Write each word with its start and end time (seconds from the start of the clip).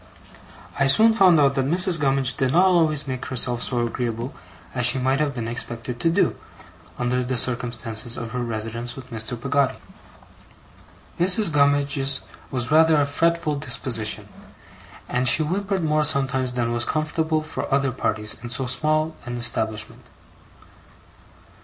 I 0.79 0.87
soon 0.87 1.13
found 1.13 1.39
out 1.39 1.53
that 1.53 1.67
Mrs. 1.67 1.99
Gummidge 1.99 2.35
did 2.35 2.51
not 2.53 2.65
always 2.65 3.07
make 3.07 3.27
herself 3.27 3.61
so 3.61 3.85
agreeable 3.85 4.33
as 4.73 4.87
she 4.87 4.97
might 4.97 5.19
have 5.19 5.35
been 5.35 5.47
expected 5.47 5.99
to 5.99 6.09
do, 6.09 6.35
under 6.97 7.23
the 7.23 7.37
circumstances 7.37 8.17
of 8.17 8.31
her 8.31 8.39
residence 8.41 8.95
with 8.95 9.11
Mr. 9.11 9.39
Peggotty. 9.39 9.77
Mrs. 11.19 11.51
Gummidge's 11.53 12.21
was 12.49 12.71
rather 12.71 12.99
a 12.99 13.05
fretful 13.05 13.53
disposition, 13.57 14.27
and 15.07 15.27
she 15.29 15.43
whimpered 15.43 15.83
more 15.83 16.03
sometimes 16.03 16.55
than 16.55 16.73
was 16.73 16.83
comfortable 16.83 17.43
for 17.43 17.71
other 17.71 17.91
parties 17.91 18.35
in 18.41 18.49
so 18.49 18.65
small 18.65 19.15
an 19.27 19.37
establishment. 19.37 20.05